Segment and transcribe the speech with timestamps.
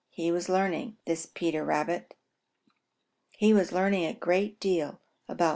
[0.09, 2.15] He was learning, was Peter Rabbit.
[3.29, 5.37] He was learning a great deal about Mrs.
[5.37, 5.49] Quack.